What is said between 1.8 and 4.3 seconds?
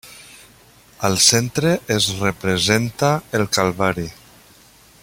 es representa el Calvari.